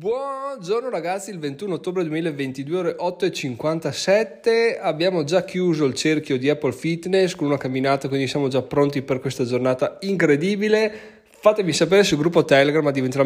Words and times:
Buongiorno 0.00 0.88
ragazzi, 0.88 1.28
il 1.28 1.38
21 1.38 1.74
ottobre 1.74 2.02
2022 2.04 2.78
ore 2.78 2.96
8.57 2.98 4.78
abbiamo 4.80 5.24
già 5.24 5.44
chiuso 5.44 5.84
il 5.84 5.92
cerchio 5.92 6.38
di 6.38 6.48
Apple 6.48 6.72
Fitness 6.72 7.34
con 7.34 7.48
una 7.48 7.58
camminata 7.58 8.08
quindi 8.08 8.26
siamo 8.26 8.48
già 8.48 8.62
pronti 8.62 9.02
per 9.02 9.20
questa 9.20 9.44
giornata 9.44 9.98
incredibile 10.00 11.19
Fatemi 11.42 11.72
sapere 11.72 12.04
sul 12.04 12.18
gruppo 12.18 12.44
Telegram, 12.44 12.84
ma 12.84 12.90
diventerà 12.90 13.24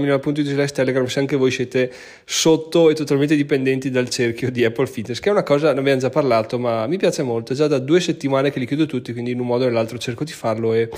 Telegram 0.69 1.05
se 1.07 1.19
anche 1.19 1.35
voi 1.35 1.51
siete 1.51 1.91
sotto 2.25 2.89
e 2.89 2.95
totalmente 2.95 3.35
dipendenti 3.35 3.91
dal 3.91 4.09
cerchio 4.09 4.53
di 4.53 4.65
Apple 4.65 4.87
Fitness, 4.87 5.19
che 5.19 5.31
è 5.31 5.33
una 5.33 5.43
cosa, 5.43 5.73
ne 5.73 5.81
abbiamo 5.81 5.99
già 5.99 6.11
parlato, 6.11 6.57
ma 6.57 6.87
mi 6.87 6.97
piace 6.97 7.25
molto. 7.25 7.55
È 7.55 7.57
già 7.57 7.67
da 7.67 7.81
due 7.81 7.99
settimane 7.99 8.53
che 8.53 8.61
li 8.61 8.67
chiudo 8.67 8.87
tutti, 8.87 9.13
quindi 9.13 9.33
in 9.33 9.41
un 9.41 9.47
modo 9.47 9.65
o 9.65 9.67
nell'altro 9.67 9.99
cerco 9.99 10.23
di 10.23 10.31
farlo 10.31 10.75
e 10.75 10.89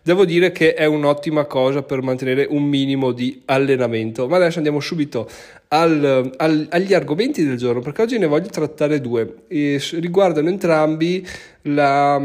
devo 0.00 0.24
dire 0.24 0.50
che 0.50 0.72
è 0.72 0.86
un'ottima 0.86 1.44
cosa 1.44 1.82
per 1.82 2.00
mantenere 2.00 2.46
un 2.48 2.62
minimo 2.62 3.12
di 3.12 3.42
allenamento. 3.44 4.26
Ma 4.26 4.36
adesso 4.36 4.56
andiamo 4.56 4.80
subito 4.80 5.28
al, 5.68 6.32
al, 6.38 6.68
agli 6.70 6.94
argomenti 6.94 7.44
del 7.44 7.58
giorno, 7.58 7.82
perché 7.82 8.00
oggi 8.00 8.16
ne 8.16 8.26
voglio 8.26 8.48
trattare 8.48 8.98
due. 8.98 9.42
E 9.46 9.78
riguardano 10.00 10.48
entrambi 10.48 11.22
la 11.64 12.18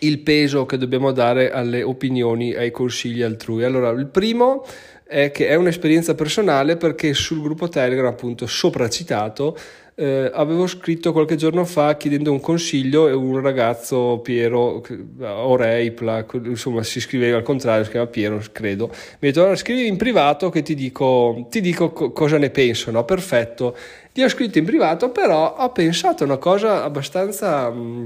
il 0.00 0.20
peso 0.20 0.66
che 0.66 0.78
dobbiamo 0.78 1.12
dare 1.12 1.50
alle 1.50 1.82
opinioni, 1.82 2.54
ai 2.54 2.70
consigli 2.70 3.22
altrui. 3.22 3.64
Allora, 3.64 3.90
il 3.90 4.06
primo 4.06 4.64
è 5.04 5.30
che 5.30 5.48
è 5.48 5.54
un'esperienza 5.54 6.14
personale 6.14 6.76
perché 6.76 7.14
sul 7.14 7.40
gruppo 7.40 7.68
Telegram, 7.68 8.06
appunto 8.06 8.46
sopracitato, 8.46 9.56
eh, 9.98 10.30
avevo 10.34 10.66
scritto 10.66 11.12
qualche 11.12 11.36
giorno 11.36 11.64
fa 11.64 11.96
chiedendo 11.96 12.30
un 12.30 12.40
consiglio 12.40 13.08
e 13.08 13.12
un 13.12 13.40
ragazzo 13.40 14.20
Piero 14.22 14.82
o 15.20 15.56
Reipla, 15.56 16.26
insomma 16.44 16.82
si 16.82 17.00
scriveva 17.00 17.38
al 17.38 17.42
contrario, 17.42 17.84
si 17.84 17.90
chiama 17.90 18.06
Piero, 18.06 18.42
credo, 18.52 18.88
mi 18.88 18.94
ha 18.94 19.16
detto 19.20 19.40
allora 19.40 19.56
scrivi 19.56 19.86
in 19.86 19.96
privato 19.96 20.50
che 20.50 20.60
ti 20.62 20.74
dico, 20.74 21.46
ti 21.48 21.62
dico 21.62 21.92
co- 21.92 22.12
cosa 22.12 22.36
ne 22.36 22.50
penso, 22.50 22.90
no? 22.90 23.04
Perfetto. 23.04 23.74
Gli 24.12 24.22
ho 24.22 24.28
scritto 24.28 24.58
in 24.58 24.64
privato, 24.64 25.10
però 25.10 25.54
ho 25.56 25.70
pensato 25.70 26.24
a 26.24 26.26
una 26.26 26.38
cosa 26.38 26.82
abbastanza... 26.84 27.70
Mh, 27.70 28.04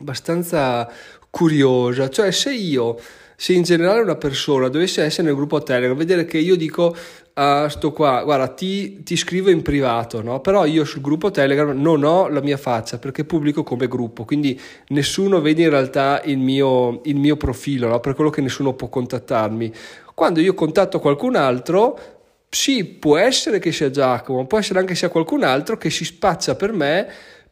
abbastanza 0.00 0.90
curiosa, 1.30 2.08
cioè 2.08 2.30
se 2.32 2.52
io, 2.52 2.98
se 3.36 3.52
in 3.52 3.62
generale 3.62 4.00
una 4.00 4.16
persona 4.16 4.68
dovesse 4.68 5.02
essere 5.02 5.28
nel 5.28 5.36
gruppo 5.36 5.62
Telegram, 5.62 5.96
vedere 5.96 6.24
che 6.24 6.38
io 6.38 6.56
dico 6.56 6.94
a 7.34 7.64
uh, 7.64 7.68
sto 7.68 7.92
qua, 7.92 8.22
guarda, 8.24 8.48
ti, 8.48 9.02
ti, 9.02 9.16
scrivo 9.16 9.48
in 9.48 9.62
privato, 9.62 10.20
no? 10.20 10.40
Però 10.40 10.66
io 10.66 10.84
sul 10.84 11.00
gruppo 11.00 11.30
Telegram 11.30 11.80
non 11.80 12.02
ho 12.02 12.28
la 12.28 12.42
mia 12.42 12.56
faccia 12.56 12.98
perché 12.98 13.24
pubblico 13.24 13.62
come 13.62 13.88
gruppo, 13.88 14.24
quindi 14.24 14.60
nessuno 14.88 15.40
vede 15.40 15.62
in 15.62 15.70
realtà 15.70 16.20
il 16.24 16.38
mio, 16.38 17.00
il 17.04 17.16
mio 17.16 17.36
profilo, 17.36 17.88
no? 17.88 18.00
Per 18.00 18.14
quello 18.14 18.30
che 18.30 18.42
nessuno 18.42 18.74
può 18.74 18.88
contattarmi. 18.88 19.72
Quando 20.12 20.40
io 20.40 20.52
contatto 20.52 20.98
qualcun 20.98 21.36
altro, 21.36 21.98
sì, 22.50 22.84
può 22.84 23.16
essere 23.16 23.60
che 23.60 23.70
sia 23.70 23.90
Giacomo, 23.90 24.44
può 24.46 24.58
essere 24.58 24.80
anche 24.80 24.96
sia 24.96 25.08
qualcun 25.08 25.44
altro 25.44 25.78
che 25.78 25.88
si 25.88 26.04
spaccia 26.04 26.56
per 26.56 26.72
me 26.72 27.08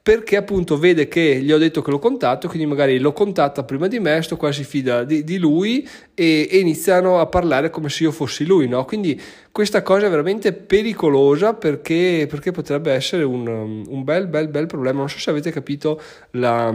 perché 0.08 0.36
appunto 0.36 0.78
vede 0.78 1.06
che 1.06 1.38
gli 1.42 1.52
ho 1.52 1.58
detto 1.58 1.82
che 1.82 1.90
lo 1.90 1.98
contatto, 1.98 2.48
quindi 2.48 2.64
magari 2.64 2.98
lo 2.98 3.12
contatta 3.12 3.62
prima 3.62 3.88
di 3.88 4.00
me, 4.00 4.22
sto 4.22 4.38
qua 4.38 4.50
si 4.50 4.64
fida 4.64 5.04
di, 5.04 5.22
di 5.22 5.36
lui 5.36 5.86
e, 6.14 6.48
e, 6.50 6.58
iniziano 6.60 7.20
a 7.20 7.26
parlare 7.26 7.68
come 7.68 7.90
se 7.90 8.04
io 8.04 8.10
fossi 8.10 8.46
lui, 8.46 8.68
no? 8.68 8.86
Quindi 8.86 9.20
questa 9.52 9.82
cosa 9.82 10.06
è 10.06 10.08
veramente 10.08 10.54
pericolosa 10.54 11.52
perché, 11.52 12.24
perché 12.26 12.52
potrebbe 12.52 12.90
essere 12.90 13.22
un, 13.22 13.84
un, 13.86 14.02
bel, 14.02 14.28
bel, 14.28 14.48
bel 14.48 14.64
problema. 14.64 15.00
Non 15.00 15.10
so 15.10 15.18
se 15.18 15.28
avete 15.28 15.50
capito 15.50 16.00
la 16.30 16.74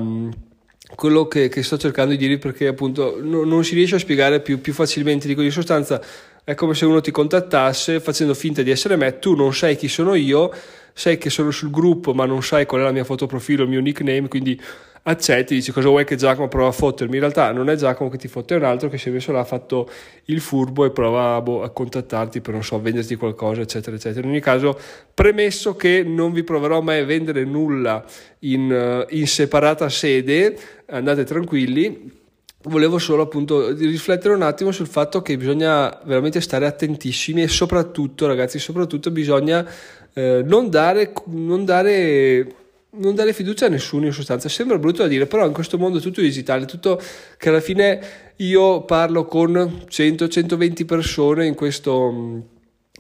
quello 0.96 1.28
che, 1.28 1.50
che, 1.50 1.64
sto 1.64 1.78
cercando 1.78 2.12
di 2.12 2.18
dire 2.18 2.38
perché 2.38 2.68
appunto 2.68 3.18
no, 3.20 3.44
non 3.46 3.64
si 3.64 3.74
riesce 3.74 3.96
a 3.96 4.00
spiegare 4.00 4.42
più, 4.42 4.62
più 4.62 4.74
facilmente 4.74 5.28
dico 5.28 5.42
in 5.42 5.52
sostanza 5.52 6.00
è 6.44 6.56
come 6.56 6.74
se 6.74 6.86
uno 6.86 7.02
ti 7.02 7.12
contattasse 7.12 8.00
facendo 8.00 8.34
finta 8.34 8.62
di 8.62 8.72
essere 8.72 8.96
me. 8.96 9.20
Tu 9.20 9.36
non 9.36 9.54
sai 9.54 9.76
chi 9.76 9.88
sono 9.88 10.16
io 10.16 10.52
sai 10.94 11.18
che 11.18 11.30
sono 11.30 11.52
sul 11.52 11.72
gruppo 11.72 12.14
ma 12.14 12.26
non 12.26 12.44
sai 12.44 12.66
qual 12.66 12.82
è 12.82 12.84
la 12.84 12.92
mia 12.92 13.04
foto 13.04 13.26
profilo, 13.26 13.64
il 13.64 13.70
mio 13.70 13.82
nickname, 13.82 14.28
quindi 14.28 14.60
accetti, 15.06 15.56
dici 15.56 15.72
cosa 15.72 15.90
vuoi 15.90 16.06
che 16.06 16.16
Giacomo 16.16 16.48
prova 16.48 16.70
a 16.70 16.72
fottermi, 16.72 17.16
in 17.16 17.20
realtà 17.20 17.52
non 17.52 17.70
è 17.70 17.76
Giacomo 17.76 18.10
che 18.10 18.18
ti 18.18 18.28
fotte, 18.28 18.56
è 18.56 18.58
un 18.58 18.64
altro 18.64 18.90
che 18.90 18.98
si 18.98 19.10
è 19.10 19.12
messo 19.12 19.32
là, 19.32 19.40
ha 19.40 19.46
fatto 19.46 19.90
il 20.26 20.40
furbo 20.40 20.86
e 20.86 20.92
prova 20.92 21.42
boh, 21.42 21.64
a 21.64 21.70
contattarti 21.70 22.40
per, 22.40 22.54
non 22.54 22.64
so, 22.64 22.80
venderti 22.80 23.16
qualcosa, 23.16 23.62
eccetera, 23.62 23.96
eccetera. 23.96 24.26
In 24.26 24.32
ogni 24.32 24.40
caso, 24.40 24.80
premesso 25.14 25.76
che 25.76 26.04
non 26.04 26.32
vi 26.32 26.44
proverò 26.44 26.80
mai 26.82 27.02
a 27.02 27.06
vendere 27.06 27.44
nulla 27.44 28.06
in, 28.40 28.72
eh, 28.72 29.06
in 29.18 29.28
separata 29.28 29.90
sede, 29.90 30.58
andate 30.86 31.26
tranquilli, 31.26 32.22
volevo 32.64 32.98
solo 32.98 33.24
appunto 33.24 33.74
riflettere 33.74 34.34
un 34.34 34.42
attimo 34.42 34.72
sul 34.72 34.88
fatto 34.88 35.22
che 35.22 35.38
bisogna 35.38 36.00
veramente 36.06 36.40
stare 36.40 36.66
attentissimi 36.66 37.42
e 37.42 37.48
soprattutto 37.48 38.28
ragazzi 38.28 38.60
soprattutto 38.60 39.12
bisogna 39.12 39.68
eh, 40.14 40.44
non, 40.46 40.70
dare, 40.70 41.12
non, 41.26 41.66
dare, 41.66 42.56
non 42.92 43.16
dare 43.16 43.34
fiducia 43.34 43.66
a 43.66 43.70
nessuno 43.70 44.06
in 44.06 44.14
sostanza. 44.14 44.48
Sembra 44.48 44.78
brutto 44.78 45.02
da 45.02 45.08
dire, 45.08 45.26
però 45.26 45.46
in 45.46 45.54
questo 45.54 45.78
mondo 45.78 46.00
tutto 46.00 46.22
digitale, 46.22 46.66
tutto 46.66 47.02
che 47.38 47.50
alla 47.50 47.60
fine 47.60 48.02
io 48.38 48.84
parlo 48.84 49.26
con 49.26 49.86
100-120 49.90 50.86
persone 50.86 51.46
in 51.46 51.56
questo, 51.56 52.14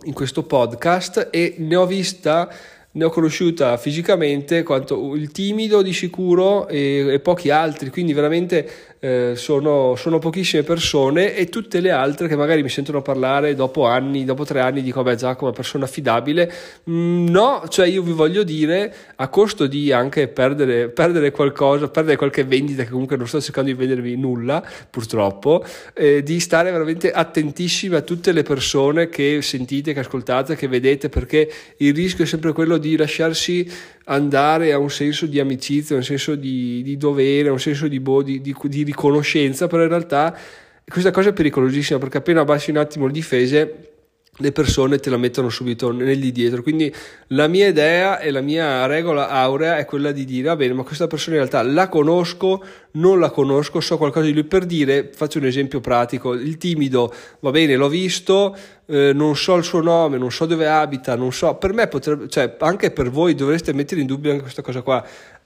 in 0.03 0.13
questo 0.13 0.43
podcast 0.43 1.29
e 1.31 1.55
ne 1.59 1.75
ho 1.75 1.85
vista 1.85 2.49
ne 2.95 3.05
ho 3.05 3.09
conosciuta 3.09 3.75
fisicamente 3.77 4.61
quanto 4.61 5.15
il 5.15 5.31
timido 5.31 5.81
di 5.81 5.93
sicuro 5.93 6.67
e, 6.67 7.13
e 7.13 7.19
pochi 7.19 7.49
altri, 7.49 7.89
quindi 7.89 8.13
veramente 8.13 8.92
eh, 9.03 9.33
sono, 9.35 9.95
sono, 9.97 10.17
pochissime 10.17 10.63
persone 10.63 11.35
e 11.35 11.49
tutte 11.49 11.81
le 11.81 11.91
altre 11.91 12.29
che 12.29 12.37
magari 12.37 12.63
mi 12.63 12.69
sentono 12.69 13.01
parlare 13.01 13.53
dopo 13.53 13.85
anni, 13.85 14.23
dopo 14.23 14.45
tre 14.45 14.61
anni, 14.61 14.81
dico 14.81 15.03
vabbè 15.03 15.17
Giacomo 15.17 15.41
è 15.41 15.43
una 15.47 15.51
persona 15.51 15.83
affidabile, 15.83 16.49
mm, 16.89 17.27
no, 17.27 17.63
cioè 17.67 17.85
io 17.85 18.01
vi 18.01 18.13
voglio 18.13 18.43
dire 18.43 18.95
a 19.17 19.27
costo 19.27 19.67
di 19.67 19.91
anche 19.91 20.29
perdere, 20.29 20.87
perdere 20.87 21.31
qualcosa, 21.31 21.89
perdere 21.89 22.15
qualche 22.15 22.45
vendita 22.45 22.83
che 22.83 22.91
comunque 22.91 23.17
non 23.17 23.27
sto 23.27 23.41
cercando 23.41 23.71
di 23.71 23.75
vendervi 23.75 24.15
nulla 24.15 24.65
purtroppo, 24.89 25.65
eh, 25.93 26.23
di 26.23 26.39
stare 26.39 26.71
veramente 26.71 27.11
attentissimi 27.11 27.95
a 27.95 28.01
tutte 28.01 28.31
le 28.31 28.43
persone 28.43 29.09
che 29.09 29.41
sentite, 29.41 29.91
che 29.91 29.99
ascoltate, 29.99 30.55
che 30.55 30.69
vedete 30.69 31.09
perché 31.09 31.51
il 31.77 31.93
rischio 31.93 32.23
è 32.23 32.27
sempre 32.27 32.53
quello 32.53 32.77
di 32.77 32.95
lasciarsi 32.95 33.69
andare 34.05 34.73
a 34.73 34.77
un 34.77 34.89
senso 34.89 35.25
di 35.25 35.39
amicizia, 35.39 35.95
un 35.95 36.03
senso 36.03 36.35
di, 36.35 36.81
di 36.83 36.97
dovere, 36.97 37.49
un 37.49 37.59
senso 37.59 37.87
di, 37.87 37.99
boh, 37.99 38.21
di, 38.21 38.41
di, 38.41 38.55
di 38.61 38.92
riconoscenza, 38.93 39.67
però 39.67 39.83
in 39.83 39.89
realtà 39.89 40.37
questa 40.85 41.11
cosa 41.11 41.29
è 41.29 41.33
pericolosissima 41.33 41.99
perché 41.99 42.17
appena 42.17 42.41
abbassi 42.41 42.69
un 42.69 42.77
attimo 42.77 43.05
le 43.05 43.13
difese 43.13 43.93
le 44.37 44.51
persone 44.51 44.97
te 44.97 45.11
la 45.11 45.17
mettono 45.17 45.49
subito 45.49 45.91
negli 45.91 46.31
dietro. 46.31 46.63
Quindi 46.63 46.93
la 47.27 47.47
mia 47.47 47.67
idea 47.67 48.19
e 48.19 48.31
la 48.31 48.41
mia 48.41 48.85
regola 48.87 49.29
aurea 49.29 49.77
è 49.77 49.85
quella 49.85 50.11
di 50.11 50.25
dire: 50.25 50.47
va 50.47 50.55
bene, 50.55 50.73
ma 50.73 50.83
questa 50.83 51.07
persona 51.07 51.35
in 51.35 51.47
realtà 51.47 51.61
la 51.61 51.87
conosco, 51.87 52.63
non 52.93 53.19
la 53.19 53.29
conosco, 53.29 53.79
so 53.79 53.97
qualcosa 53.97 54.25
di 54.25 54.33
lui. 54.33 54.43
Per 54.45 54.65
dire, 54.65 55.11
faccio 55.13 55.37
un 55.37 55.45
esempio 55.45 55.81
pratico: 55.81 56.33
il 56.33 56.57
timido, 56.57 57.13
va 57.41 57.51
bene, 57.51 57.75
l'ho 57.75 57.89
visto, 57.89 58.55
eh, 58.87 59.11
non 59.13 59.35
so 59.35 59.55
il 59.55 59.63
suo 59.63 59.81
nome, 59.81 60.17
non 60.17 60.31
so 60.31 60.47
dove 60.47 60.67
abita, 60.67 61.15
non 61.15 61.31
so. 61.31 61.53
Per 61.55 61.73
me 61.73 61.87
potrebbe, 61.87 62.27
cioè, 62.27 62.55
anche 62.59 62.89
per 62.89 63.11
voi 63.11 63.35
dovreste 63.35 63.71
mettere 63.71 64.01
in 64.01 64.07
dubbio 64.07 64.31
anche 64.31 64.43
questa 64.43 64.63
cosa 64.63 64.81
qua 64.81 65.05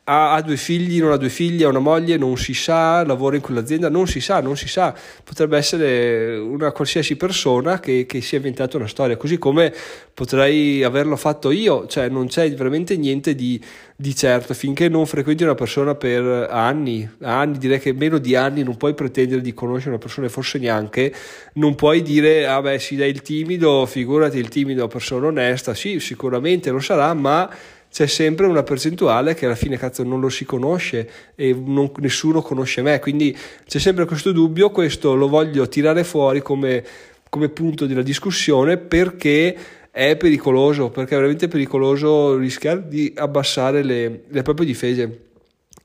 ha, 0.10 0.34
ha, 0.34 0.42
due 0.42 0.56
figli, 0.56 1.02
non 1.02 1.12
ha 1.12 1.18
due 1.18 1.30
figli, 1.30 1.64
ha 1.64 1.68
una 1.68 1.80
moglie, 1.80 2.16
non 2.16 2.38
si 2.38 2.54
sa, 2.54 3.04
lavora 3.06 3.36
in 3.36 3.42
quell'azienda, 3.42 3.90
non 3.90 4.08
si 4.08 4.22
sa, 4.22 4.40
non 4.40 4.56
si 4.56 4.70
sa. 4.70 4.96
Potrebbe 5.22 5.58
essere 5.58 6.38
una 6.38 6.72
qualsiasi 6.72 7.18
persona 7.18 7.82
che, 7.82 8.06
che 8.06 8.22
si 8.22 8.36
è 8.36 8.38
inventata 8.38 8.78
una 8.78 8.88
storia, 8.88 9.18
così 9.18 9.38
come 9.38 9.74
potrei 10.14 10.82
averlo 10.82 11.18
fatto 11.18 11.52
io, 11.52 11.88
cioè 11.88 12.08
non 12.08 12.28
c'è 12.28 12.50
veramente 12.54 12.96
niente 12.96 13.36
di, 13.36 13.62
di 13.98 14.16
certo, 14.16 14.54
finché 14.54 14.88
non 14.88 15.06
frequenti 15.06 15.44
una 15.44 15.56
persona 15.56 15.94
per 15.96 16.48
anni, 16.50 17.08
anni, 17.24 17.58
direi 17.58 17.80
che 17.80 17.92
meno 17.92 18.18
di 18.18 18.34
anni 18.34 18.64
non 18.64 18.78
puoi 18.78 18.94
pretendere 18.94 19.42
di 19.42 19.54
conoscere 19.54 19.90
una 19.90 20.00
persona, 20.00 20.30
forse 20.30 20.58
neanche, 20.58 21.14
non 21.56 21.76
puoi 21.76 22.02
dire, 22.02 22.48
ah 22.48 22.62
beh, 22.62 22.80
sì, 22.80 22.96
dai 22.96 23.10
il 23.10 23.22
timido, 23.22 23.86
figurati 23.86 24.38
il 24.38 24.48
timido, 24.48 24.88
persona 24.88 25.28
onesta, 25.28 25.74
sì, 25.74 26.00
sicuramente 26.00 26.70
lo 26.70 26.80
sarà, 26.80 27.14
ma 27.14 27.50
c'è 27.92 28.08
sempre 28.08 28.46
una 28.46 28.64
percentuale 28.64 29.34
che 29.34 29.46
alla 29.46 29.56
fine 29.56 29.78
cazzo 29.78 30.04
non 30.04 30.20
lo 30.20 30.30
si 30.30 30.46
conosce 30.46 31.10
e 31.36 31.54
non, 31.54 31.92
nessuno 31.98 32.42
conosce 32.42 32.82
me, 32.82 33.00
quindi 33.00 33.36
c'è 33.66 33.80
sempre 33.80 34.06
questo 34.06 34.32
dubbio, 34.32 34.70
questo 34.70 35.16
lo 35.16 35.28
voglio 35.28 35.68
tirare 35.68 36.04
fuori 36.04 36.42
come, 36.42 36.84
come 37.30 37.50
punto 37.50 37.86
della 37.86 38.04
discussione 38.04 38.78
perché 38.78 39.56
è 39.92 40.16
pericoloso, 40.16 40.90
perché 40.90 41.14
è 41.14 41.16
veramente 41.16 41.48
pericoloso 41.48 42.38
rischiare 42.38 42.88
di 42.88 43.12
abbassare 43.16 43.84
le, 43.84 44.24
le 44.28 44.42
proprie 44.44 44.68
difese 44.68 45.27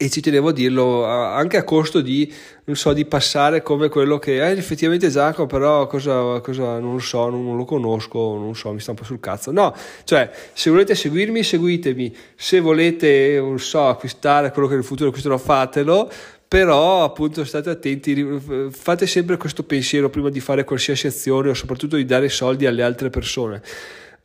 e 0.03 0.11
ci 0.11 0.21
tenevo 0.21 0.49
a 0.49 0.53
dirlo 0.53 1.05
anche 1.05 1.57
a 1.57 1.63
costo 1.63 2.01
di, 2.01 2.33
so, 2.73 2.93
di 2.93 3.05
passare 3.05 3.63
come 3.63 3.89
quello 3.89 4.19
che 4.19 4.45
eh, 4.45 4.51
effettivamente 4.51 5.09
Giacomo, 5.09 5.47
però 5.47 5.87
cosa, 5.87 6.41
cosa 6.41 6.81
non 6.81 6.95
lo 6.95 6.99
so, 6.99 7.29
non, 7.29 7.45
non, 7.45 7.57
lo 7.57 7.65
conosco, 7.65 8.37
non 8.37 8.57
so, 8.57 8.73
mi 8.73 8.81
sta 8.81 8.91
un 8.91 8.97
po' 8.97 9.05
sul 9.05 9.21
cazzo. 9.21 9.53
No, 9.53 9.73
cioè, 10.03 10.29
se 10.53 10.71
volete 10.71 10.97
seguirmi, 10.97 11.45
seguitemi, 11.45 12.17
se 12.35 12.59
volete, 12.59 13.39
non 13.39 13.61
so, 13.61 13.87
acquistare 13.87 14.51
quello 14.51 14.67
che 14.67 14.75
nel 14.75 14.85
futuro 14.85 15.11
acquisterò, 15.11 15.39
fatelo, 15.39 16.11
però 16.49 17.05
appunto 17.05 17.45
state 17.45 17.71
attenti, 17.71 18.27
fate 18.71 19.07
sempre 19.07 19.37
questo 19.37 19.63
pensiero 19.63 20.11
prima 20.11 20.31
di 20.31 20.41
fare 20.41 20.65
qualsiasi 20.65 21.07
azione 21.07 21.51
o 21.51 21.55
soprattutto 21.55 21.95
di 21.95 22.05
dare 22.05 22.29
soldi 22.29 22.67
alle 22.67 22.83
altre 22.83 23.09
persone 23.09 23.63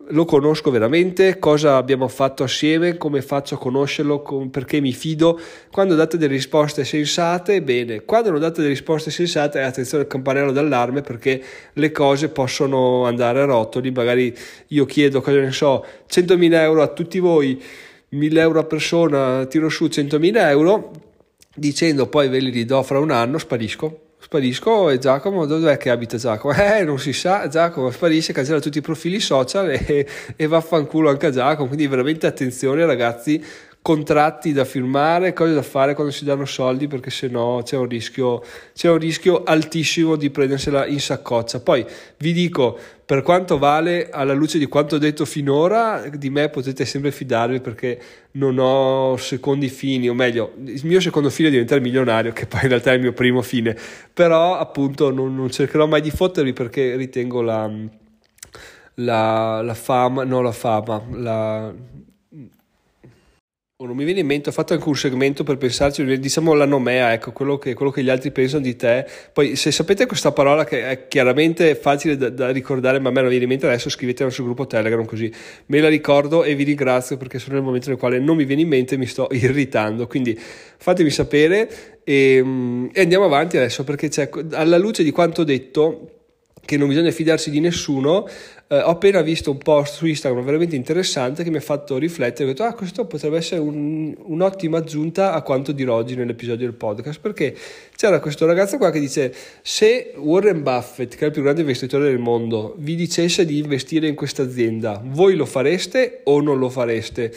lo 0.10 0.26
conosco 0.26 0.72
veramente, 0.72 1.40
cosa 1.40 1.76
abbiamo 1.76 2.08
fatto 2.08 2.44
assieme, 2.44 2.98
come 2.98 3.22
faccio 3.22 3.56
a 3.56 3.58
conoscerlo, 3.58 4.22
perché 4.50 4.80
mi 4.80 4.94
fido. 4.94 5.40
Quando 5.72 5.96
date 5.96 6.18
delle 6.18 6.34
risposte 6.34 6.86
sensate, 6.86 7.62
bene. 7.62 8.06
Quando 8.06 8.32
non 8.32 8.40
date 8.40 8.58
delle 8.58 8.74
risposte 8.74 9.12
sensate, 9.12 9.62
attenzione 9.62 10.04
al 10.04 10.10
campanello 10.10 10.52
d'allarme 10.52 11.02
perché 11.02 11.44
le 11.74 11.92
cose 11.92 12.30
possono 12.30 13.06
andare 13.06 13.42
a 13.42 13.46
rotoli. 13.46 13.92
Magari 13.92 14.36
io 14.68 14.86
chiedo, 14.86 15.22
cosa 15.22 15.40
ne 15.40 15.52
so, 15.52 15.86
100.000 16.10 16.54
euro 16.54 16.82
a 16.82 16.88
tutti 16.88 17.20
voi, 17.20 17.62
1.000 18.12 18.38
euro 18.38 18.60
a 18.60 18.64
persona, 18.64 19.46
tiro 19.46 19.70
su 19.70 19.86
100.000 19.86 20.50
euro, 20.50 20.92
dicendo 21.56 22.08
poi 22.08 22.30
ve 22.30 22.40
li 22.40 22.50
ridò 22.50 22.82
fra 22.82 23.00
un 23.00 23.12
anno, 23.12 23.38
sparisco 23.38 24.06
sparisco 24.28 24.90
e 24.90 24.98
Giacomo 24.98 25.46
dov'è 25.46 25.78
che 25.78 25.90
abita 25.90 26.18
Giacomo? 26.18 26.54
Eh 26.60 26.84
non 26.84 27.00
si 27.00 27.14
sa, 27.14 27.48
Giacomo 27.48 27.90
sparisce, 27.92 28.34
cancella 28.34 28.60
tutti 28.60 28.80
i 28.80 28.82
profili 28.82 29.22
social 29.22 29.70
e, 29.70 30.06
e 30.36 30.48
vaffanculo 30.48 31.10
anche 31.10 31.28
a 31.28 31.32
Giacomo, 31.32 31.68
quindi 31.68 31.88
veramente 31.88 32.28
attenzione 32.28 32.86
ragazzi, 32.86 33.42
contratti 33.88 34.52
da 34.52 34.66
firmare, 34.66 35.32
cose 35.32 35.54
da 35.54 35.62
fare 35.62 35.94
quando 35.94 36.12
si 36.12 36.26
danno 36.26 36.44
soldi 36.44 36.88
perché 36.88 37.10
se 37.10 37.30
no 37.30 37.62
c'è 37.64 37.78
un 37.78 37.88
rischio, 37.88 38.44
c'è 38.74 38.90
un 38.90 38.98
rischio 38.98 39.46
altissimo 39.46 40.18
di 40.18 40.30
prendersela 40.30 40.86
in 40.86 41.00
saccoccia. 41.00 41.62
Poi 41.62 41.86
vi 42.18 42.34
dico, 42.34 42.78
per 43.06 43.22
quanto 43.22 43.58
vale, 43.58 44.10
alla 44.10 44.34
luce 44.34 44.58
di 44.58 44.66
quanto 44.66 44.98
detto 44.98 45.24
finora, 45.24 46.04
di 46.10 46.30
me 46.30 46.50
potete 46.50 46.84
sempre 46.84 47.12
fidarvi 47.12 47.62
perché 47.62 47.98
non 48.32 48.58
ho 48.60 49.16
secondi 49.16 49.70
fini, 49.70 50.10
o 50.10 50.14
meglio, 50.14 50.56
il 50.66 50.82
mio 50.84 51.00
secondo 51.00 51.30
fine 51.30 51.48
è 51.48 51.52
diventare 51.52 51.80
milionario, 51.80 52.34
che 52.34 52.46
poi 52.46 52.64
in 52.64 52.68
realtà 52.68 52.92
è 52.92 52.96
il 52.96 53.02
mio 53.02 53.14
primo 53.14 53.42
fine, 53.42 53.74
però 54.12 54.58
appunto 54.58 55.14
non, 55.14 55.34
non 55.34 55.50
cercherò 55.50 55.88
mai 55.88 56.02
di 56.02 56.12
fottervi 56.12 56.52
perché 56.52 56.98
ritengo 56.98 57.42
la, 57.42 57.72
la, 58.96 59.62
la 59.62 59.74
fama, 59.74 60.26
no 60.26 60.42
la 60.42 60.52
fama, 60.52 61.02
la, 61.12 61.74
Oh, 63.80 63.86
non 63.86 63.96
mi 63.96 64.06
viene 64.06 64.22
in 64.22 64.26
mente, 64.26 64.50
ho 64.50 64.52
fatto 64.52 64.74
anche 64.74 64.88
un 64.88 64.96
segmento 64.96 65.44
per 65.44 65.58
pensarci, 65.58 66.18
diciamo 66.18 66.56
la 66.56 66.66
nomea, 66.66 67.14
ecco, 67.14 67.32
quello 67.32 67.60
che, 67.60 67.76
quello 67.76 67.92
che, 67.92 68.02
gli 68.02 68.10
altri 68.10 68.32
pensano 68.32 68.64
di 68.64 68.76
te. 68.76 69.06
Poi 69.32 69.56
se 69.56 69.70
sapete 69.70 70.08
questa 70.08 70.32
parola 70.32 70.64
che 70.64 70.90
è 70.90 71.08
chiaramente 71.08 71.76
facile 71.76 72.18
da, 72.18 72.30
da 72.30 72.50
ricordare, 72.50 72.98
ma 72.98 73.10
a 73.10 73.12
me 73.12 73.20
non 73.20 73.30
viene 73.30 73.44
in 73.44 73.50
mente 73.52 73.68
adesso, 73.68 73.92
scrivetela 73.92 74.32
sul 74.32 74.46
gruppo 74.46 74.66
Telegram 74.66 75.06
così 75.06 75.32
me 75.68 75.80
la 75.80 75.90
ricordo 75.90 76.44
e 76.44 76.56
vi 76.56 76.64
ringrazio 76.64 77.18
perché 77.18 77.38
sono 77.38 77.54
nel 77.54 77.64
momento 77.64 77.90
nel 77.90 78.00
quale 78.00 78.18
non 78.18 78.36
mi 78.36 78.46
viene 78.46 78.64
in 78.64 78.68
mente 78.68 78.96
e 78.96 78.98
mi 78.98 79.06
sto 79.06 79.28
irritando. 79.30 80.08
Quindi 80.08 80.36
fatemi 80.36 81.12
sapere 81.12 82.02
e, 82.04 82.42
mm, 82.44 82.88
e 82.92 83.02
andiamo 83.02 83.26
avanti 83.26 83.58
adesso 83.58 83.84
perché 83.84 84.10
alla 84.54 84.80
luce 84.80 85.04
di 85.04 85.12
quanto 85.12 85.44
detto 85.44 86.17
che 86.66 86.78
non 86.78 86.88
bisogna 86.88 87.12
fidarsi 87.12 87.50
di 87.50 87.60
nessuno, 87.60 88.28
eh, 88.68 88.82
ho 88.82 88.90
appena 88.90 89.22
visto 89.22 89.52
un 89.52 89.58
post 89.58 89.96
su 89.96 90.06
Instagram 90.06 90.44
veramente 90.44 90.76
interessante 90.76 91.44
che 91.44 91.50
mi 91.50 91.58
ha 91.58 91.62
fatto 91.62 91.98
riflettere, 91.98 92.44
ho 92.44 92.48
detto 92.48 92.64
ah 92.64 92.74
questo 92.74 93.06
potrebbe 93.06 93.38
essere 93.38 93.62
un, 93.62 94.14
un'ottima 94.18 94.80
aggiunta 94.80 95.34
a 95.34 95.42
quanto 95.42 95.72
dirò 95.72 95.96
oggi 95.96 96.16
nell'episodio 96.16 96.66
del 96.66 96.76
podcast, 96.76 97.20
perché 97.20 97.56
c'era 97.96 98.20
questo 98.20 98.46
ragazzo 98.46 98.78
qua 98.78 98.92
che 98.92 99.00
dice 99.00 99.34
se 99.62 100.14
Warren 100.18 100.64
Buffett, 100.64 101.16
che 101.16 101.24
è 101.24 101.26
il 101.28 101.32
più 101.32 101.42
grande 101.42 101.62
investitore 101.62 102.06
del 102.06 102.20
mondo, 102.20 102.76
vi 102.78 102.96
dicesse 102.96 103.46
di 103.46 103.60
investire 103.60 104.08
in 104.08 104.16
questa 104.16 104.44
azienda, 104.44 105.02
voi 105.04 105.36
lo 105.36 105.46
fareste 105.46 106.22
o 106.24 106.42
non 106.42 106.60
lo 106.60 106.70
fareste? 106.70 107.34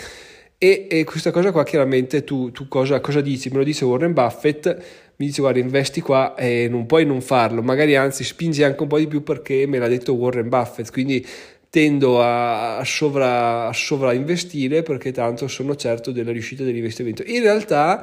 E, 0.63 0.87
e 0.91 1.05
questa 1.05 1.31
cosa 1.31 1.53
qua 1.53 1.65
chiaramente 1.65 2.23
tu, 2.23 2.51
tu 2.53 2.69
cosa, 2.69 3.01
cosa 3.01 3.23
dici? 3.23 3.49
Me 3.49 3.57
lo 3.57 3.65
dice 3.65 3.87
Warren 3.87 4.13
Buffett 4.13 5.09
mi 5.21 5.27
dice 5.27 5.43
guarda 5.43 5.59
investi 5.59 6.01
qua 6.01 6.35
e 6.35 6.67
non 6.69 6.87
puoi 6.87 7.05
non 7.05 7.21
farlo, 7.21 7.63
magari 7.63 7.95
anzi 7.95 8.25
spingi 8.25 8.63
anche 8.63 8.81
un 8.81 8.89
po' 8.89 8.99
di 8.99 9.07
più 9.07 9.23
perché 9.23 9.67
me 9.67 9.79
l'ha 9.79 9.87
detto 9.87 10.15
Warren 10.15 10.49
Buffett, 10.49 10.91
quindi 10.91 11.25
tendo 11.69 12.23
a, 12.23 12.79
a, 12.79 12.85
sovra, 12.85 13.69
a 13.69 13.73
sovrainvestire 13.73 14.83
perché 14.83 15.13
tanto 15.13 15.47
sono 15.47 15.77
certo 15.77 16.11
della 16.11 16.33
riuscita 16.33 16.65
dell'investimento. 16.65 17.23
In 17.27 17.43
realtà 17.43 18.03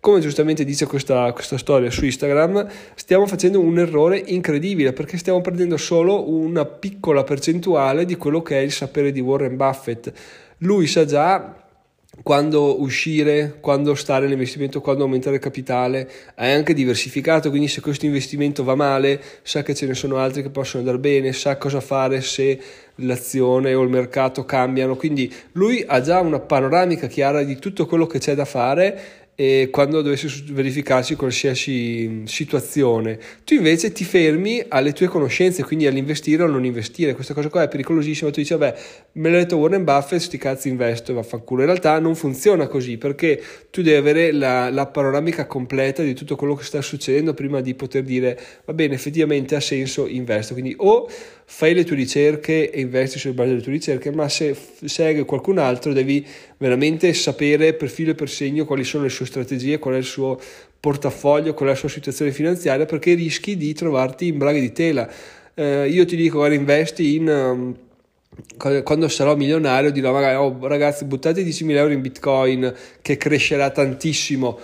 come 0.00 0.20
giustamente 0.20 0.64
dice 0.64 0.86
questa, 0.86 1.32
questa, 1.32 1.58
storia 1.58 1.90
su 1.90 2.04
Instagram, 2.04 2.68
stiamo 2.94 3.26
facendo 3.26 3.60
un 3.60 3.78
errore 3.78 4.22
incredibile 4.26 4.92
perché 4.92 5.16
stiamo 5.16 5.40
perdendo 5.40 5.76
solo 5.76 6.30
una 6.30 6.66
piccola 6.66 7.24
percentuale 7.24 8.04
di 8.04 8.16
quello 8.16 8.42
che 8.42 8.58
è 8.58 8.62
il 8.62 8.72
sapere 8.72 9.10
di 9.10 9.20
Warren 9.20 9.56
Buffett. 9.56 10.12
Lui 10.58 10.86
sa 10.86 11.04
già 11.04 11.67
quando 12.22 12.80
uscire, 12.80 13.58
quando 13.60 13.94
stare 13.94 14.24
nell'investimento, 14.24 14.80
quando 14.80 15.04
aumentare 15.04 15.36
il 15.36 15.42
capitale, 15.42 16.10
è 16.34 16.50
anche 16.50 16.74
diversificato, 16.74 17.50
quindi 17.50 17.68
se 17.68 17.80
questo 17.80 18.06
investimento 18.06 18.64
va 18.64 18.74
male, 18.74 19.22
sa 19.42 19.62
che 19.62 19.74
ce 19.74 19.86
ne 19.86 19.94
sono 19.94 20.16
altri 20.16 20.42
che 20.42 20.50
possono 20.50 20.82
andare 20.82 20.98
bene, 20.98 21.32
sa 21.32 21.56
cosa 21.58 21.80
fare 21.80 22.20
se 22.20 22.60
l'azione 22.96 23.74
o 23.74 23.82
il 23.82 23.90
mercato 23.90 24.44
cambiano, 24.44 24.96
quindi 24.96 25.32
lui 25.52 25.84
ha 25.86 26.00
già 26.00 26.20
una 26.20 26.40
panoramica 26.40 27.06
chiara 27.06 27.42
di 27.42 27.58
tutto 27.58 27.86
quello 27.86 28.06
che 28.06 28.18
c'è 28.18 28.34
da 28.34 28.44
fare 28.44 29.27
e 29.40 29.68
quando 29.70 30.02
dovesse 30.02 30.28
verificarsi 30.50 31.14
qualsiasi 31.14 32.22
situazione. 32.24 33.20
Tu 33.44 33.54
invece 33.54 33.92
ti 33.92 34.02
fermi 34.02 34.64
alle 34.66 34.92
tue 34.92 35.06
conoscenze, 35.06 35.62
quindi 35.62 35.86
all'investire 35.86 36.42
o 36.42 36.48
non 36.48 36.64
investire. 36.64 37.14
Questa 37.14 37.34
cosa 37.34 37.48
qua 37.48 37.62
è 37.62 37.68
pericolosissima. 37.68 38.30
Tu 38.30 38.40
dici, 38.40 38.52
vabbè, 38.52 38.76
me 39.12 39.30
l'ha 39.30 39.36
detto 39.38 39.56
Warren 39.56 39.84
Buffett, 39.84 40.22
sti 40.22 40.38
cazzi 40.38 40.68
investo 40.68 41.14
vaffanculo. 41.14 41.60
In 41.60 41.68
realtà 41.68 42.00
non 42.00 42.16
funziona 42.16 42.66
così 42.66 42.98
perché 42.98 43.40
tu 43.70 43.80
devi 43.80 43.96
avere 43.96 44.32
la, 44.32 44.70
la 44.70 44.86
panoramica 44.86 45.46
completa 45.46 46.02
di 46.02 46.14
tutto 46.14 46.34
quello 46.34 46.56
che 46.56 46.64
sta 46.64 46.82
succedendo 46.82 47.32
prima 47.32 47.60
di 47.60 47.74
poter 47.74 48.02
dire, 48.02 48.36
va 48.64 48.72
bene, 48.72 48.94
effettivamente 48.94 49.54
ha 49.54 49.60
senso, 49.60 50.08
investo. 50.08 50.54
Quindi 50.54 50.74
o 50.78 51.08
fai 51.50 51.72
le 51.72 51.82
tue 51.82 51.96
ricerche 51.96 52.70
e 52.70 52.80
investi 52.80 53.18
sulla 53.18 53.32
base 53.32 53.48
delle 53.48 53.62
tue 53.62 53.72
ricerche, 53.72 54.12
ma 54.12 54.28
se 54.28 54.54
segui 54.84 55.24
qualcun 55.24 55.56
altro 55.56 55.94
devi 55.94 56.24
veramente 56.58 57.12
sapere 57.14 57.72
per 57.72 57.88
filo 57.88 58.10
e 58.10 58.14
per 58.14 58.28
segno 58.28 58.66
quali 58.66 58.84
sono 58.84 59.04
le 59.04 59.08
sue 59.08 59.24
strategie, 59.24 59.78
qual 59.78 59.94
è 59.94 59.96
il 59.96 60.04
suo 60.04 60.38
portafoglio, 60.78 61.54
qual 61.54 61.70
è 61.70 61.72
la 61.72 61.78
sua 61.78 61.88
situazione 61.88 62.32
finanziaria, 62.32 62.84
perché 62.84 63.14
rischi 63.14 63.56
di 63.56 63.72
trovarti 63.72 64.26
in 64.26 64.36
braghe 64.36 64.60
di 64.60 64.72
tela. 64.72 65.10
Eh, 65.54 65.88
io 65.88 66.04
ti 66.04 66.16
dico, 66.16 66.36
guarda, 66.38 66.54
investi 66.54 67.14
in... 67.16 67.28
Um, 67.28 67.76
quando 68.84 69.08
sarò 69.08 69.34
milionario 69.34 69.90
dirò 69.90 70.12
magari 70.12 70.36
oh, 70.36 70.58
ragazzi 70.68 71.04
buttate 71.06 71.42
10.000 71.42 71.70
euro 71.70 71.92
in 71.92 72.00
bitcoin 72.00 72.72
che 73.02 73.16
crescerà 73.16 73.70
tantissimo 73.70 74.60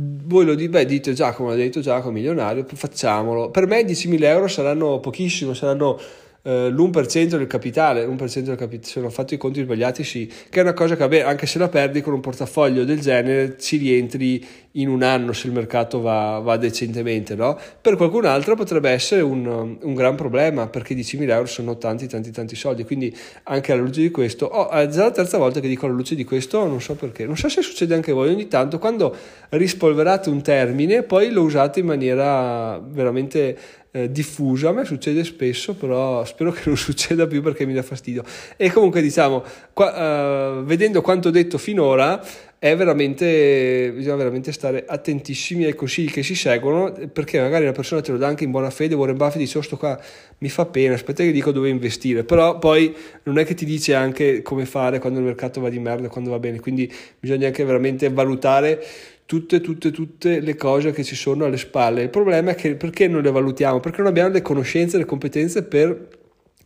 voi 0.00 0.44
lo 0.44 0.54
dite, 0.54 0.70
beh, 0.70 0.86
dite 0.86 1.12
Giacomo, 1.12 1.50
ha 1.50 1.54
detto 1.56 1.80
Giacomo, 1.80 2.12
milionario, 2.12 2.64
facciamolo. 2.72 3.50
Per 3.50 3.66
me 3.66 3.82
10.000 3.82 4.22
euro 4.22 4.46
saranno 4.46 5.00
pochissimo, 5.00 5.54
saranno 5.54 5.98
eh, 6.42 6.70
l'1% 6.70 7.36
del 7.36 7.46
capitale, 7.46 8.06
1% 8.06 8.40
del 8.40 8.56
capitale, 8.56 8.86
se 8.88 9.00
non 9.00 9.08
ho 9.08 9.12
fatto 9.12 9.34
i 9.34 9.36
conti 9.36 9.62
sbagliati 9.62 10.04
sì, 10.04 10.30
che 10.48 10.60
è 10.60 10.62
una 10.62 10.72
cosa 10.72 10.94
che 10.94 11.00
vabbè, 11.00 11.20
anche 11.20 11.46
se 11.46 11.58
la 11.58 11.68
perdi 11.68 12.00
con 12.00 12.12
un 12.12 12.20
portafoglio 12.20 12.84
del 12.84 13.00
genere 13.00 13.56
ci 13.58 13.76
rientri 13.76 14.46
in 14.72 14.88
un 14.88 15.02
anno 15.02 15.32
se 15.32 15.48
il 15.48 15.52
mercato 15.52 16.00
va, 16.00 16.38
va 16.38 16.56
decentemente, 16.56 17.34
no? 17.34 17.58
Per 17.80 17.96
qualcun 17.96 18.24
altro 18.26 18.54
potrebbe 18.54 18.90
essere 18.90 19.22
un, 19.22 19.78
un 19.80 19.94
gran 19.94 20.14
problema 20.14 20.68
perché 20.68 20.94
10.000 20.94 21.28
euro 21.30 21.46
sono 21.46 21.76
tanti 21.76 22.06
tanti 22.06 22.30
tanti 22.30 22.54
soldi, 22.54 22.84
quindi 22.84 23.14
anche 23.44 23.72
alla 23.72 23.82
luce 23.82 24.00
di 24.00 24.10
questo, 24.10 24.46
oh, 24.46 24.68
è 24.70 24.86
già 24.88 25.04
la 25.04 25.10
terza 25.10 25.38
volta 25.38 25.60
che 25.60 25.68
dico 25.68 25.86
alla 25.86 25.94
luce 25.94 26.14
di 26.14 26.24
questo, 26.24 26.66
non 26.66 26.80
so 26.80 26.94
perché, 26.94 27.26
non 27.26 27.36
so 27.36 27.48
se 27.48 27.62
succede 27.62 27.94
anche 27.94 28.12
a 28.12 28.14
voi, 28.14 28.30
ogni 28.30 28.46
tanto 28.46 28.78
quando 28.78 29.14
rispolverate 29.50 30.28
un 30.28 30.42
termine 30.42 31.02
poi 31.02 31.30
lo 31.30 31.42
usate 31.42 31.80
in 31.80 31.86
maniera 31.86 32.78
veramente 32.78 33.56
eh, 33.90 34.10
diffusa, 34.10 34.68
a 34.68 34.72
me 34.72 34.84
succede 34.84 35.24
spesso, 35.24 35.74
però 35.74 36.24
spero 36.24 36.52
che 36.52 36.62
non 36.66 36.76
succeda 36.78 37.26
più 37.26 37.42
perché 37.42 37.66
mi 37.66 37.72
dà 37.72 37.82
fastidio. 37.82 38.22
E 38.56 38.70
comunque 38.70 39.00
diciamo, 39.00 39.42
qua, 39.72 40.58
uh, 40.58 40.64
vedendo 40.64 41.00
quanto 41.00 41.30
detto 41.30 41.58
finora, 41.58 42.22
è 42.60 42.74
veramente, 42.74 43.92
bisogna 43.94 44.16
veramente 44.16 44.50
stare 44.50 44.84
attentissimi 44.84 45.64
ai 45.64 45.76
consigli 45.76 46.10
che 46.10 46.24
si 46.24 46.34
seguono 46.34 46.92
perché 47.12 47.40
magari 47.40 47.62
una 47.62 47.72
persona 47.72 48.00
te 48.00 48.10
lo 48.10 48.18
dà 48.18 48.26
anche 48.26 48.42
in 48.42 48.50
buona 48.50 48.68
fede 48.70 48.96
Warren 48.96 49.16
Buffett 49.16 49.38
dice 49.38 49.58
oh 49.58 49.60
sto 49.60 49.76
qua 49.76 49.96
mi 50.38 50.48
fa 50.48 50.66
pena 50.66 50.94
aspetta 50.94 51.22
che 51.22 51.30
dico 51.30 51.52
dove 51.52 51.68
investire. 51.68 52.24
Però 52.24 52.58
poi 52.58 52.94
non 53.24 53.38
è 53.38 53.44
che 53.44 53.54
ti 53.54 53.64
dice 53.64 53.94
anche 53.94 54.42
come 54.42 54.66
fare 54.66 54.98
quando 54.98 55.20
il 55.20 55.24
mercato 55.24 55.60
va 55.60 55.68
di 55.68 55.78
merda 55.78 56.08
quando 56.08 56.30
va 56.30 56.40
bene. 56.40 56.58
Quindi 56.58 56.92
bisogna 57.18 57.46
anche 57.46 57.64
veramente 57.64 58.10
valutare 58.10 58.84
tutte, 59.28 59.60
tutte, 59.60 59.90
tutte 59.90 60.40
le 60.40 60.56
cose 60.56 60.90
che 60.90 61.04
ci 61.04 61.14
sono 61.14 61.44
alle 61.44 61.58
spalle. 61.58 62.00
Il 62.00 62.08
problema 62.08 62.52
è 62.52 62.54
che 62.54 62.76
perché 62.76 63.08
non 63.08 63.20
le 63.20 63.30
valutiamo? 63.30 63.78
Perché 63.78 63.98
non 63.98 64.06
abbiamo 64.06 64.30
le 64.30 64.40
conoscenze, 64.40 64.96
le 64.96 65.04
competenze 65.04 65.64
per 65.64 66.08